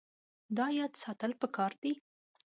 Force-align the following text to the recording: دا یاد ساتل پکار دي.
دا 0.57 0.65
یاد 0.77 0.93
ساتل 1.03 1.31
پکار 1.41 1.71
دي. 1.81 1.93